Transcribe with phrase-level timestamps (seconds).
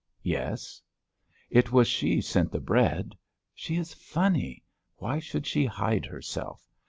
[0.23, 0.81] "Yes."
[1.51, 3.13] "It was she sent the bread.
[3.53, 4.63] She is funny.
[4.95, 6.67] Why should she hide herself?